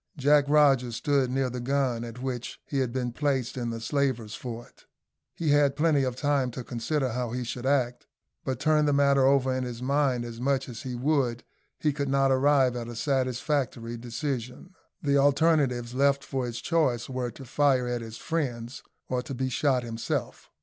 [0.17, 4.33] Jack Rogers stood near the gun at which he had been placed in the slavers'
[4.33, 4.87] fort.
[5.35, 8.07] He had plenty of time to consider how he should act;
[8.43, 11.43] but, turn the matter over in his mind as much as he would,
[11.77, 14.73] he could not arrive at a satisfactory decision.
[15.03, 19.49] The alternatives left for his choice were to fire at his friends or to be
[19.49, 20.49] shot himself.